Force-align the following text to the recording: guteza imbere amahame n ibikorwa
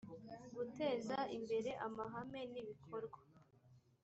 guteza 0.55 1.17
imbere 1.37 1.71
amahame 1.85 2.41
n 2.53 2.53
ibikorwa 2.61 3.19